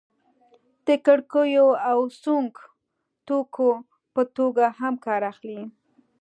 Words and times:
د 0.87 0.89
کړکیو 1.05 1.67
او 1.91 1.99
سونګ 2.21 2.51
توکو 3.27 3.71
په 4.13 4.21
توګه 4.37 4.65
هم 4.79 4.93
کار 5.05 5.21
اخلي. 5.31 5.61